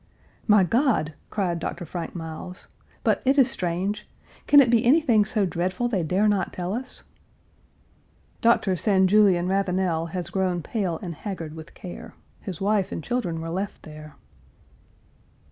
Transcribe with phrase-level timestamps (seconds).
[0.47, 1.85] "My God!" cried Dr.
[1.85, 2.67] Frank Miles,
[3.03, 4.09] "but it is strange.
[4.47, 7.03] Can it be anything so dreadful they dare not tell us?"
[8.41, 8.75] Dr.
[8.75, 9.07] St.
[9.07, 12.15] Julien Ravenel has grown pale and haggard with care.
[12.39, 14.15] His wife and children were left there.